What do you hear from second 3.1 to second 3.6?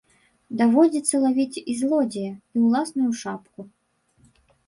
шапку.